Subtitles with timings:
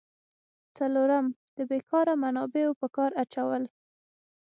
[0.77, 1.25] څلورم:
[1.57, 3.63] د بیکاره منابعو په کار اچول.